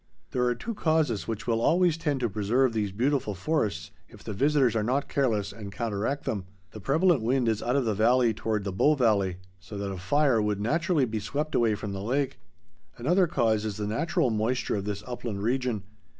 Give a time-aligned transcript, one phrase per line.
[0.31, 4.33] There are two causes which will always tend to preserve these beautiful forests if the
[4.33, 6.45] visitors are not careless and counteract them.
[6.71, 9.97] The prevalent wind is out of the valley toward the Bow valley, so that a
[9.97, 12.39] fire would naturally be swept away from the lake.
[12.97, 15.83] Another cause is the natural moisture of this upland region.